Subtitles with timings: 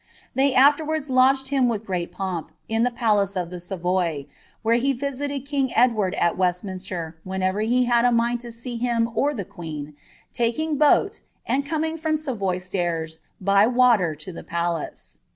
[0.33, 4.25] They afterwards lodged him with rent pomp in the palace of the Savoy,
[4.63, 9.11] where he visited king Edward at remninster, whenever he had a mind to see him
[9.13, 9.93] or the queen,
[10.33, 15.19] taking Ml, and coming from Savoy stairs by water to the palace."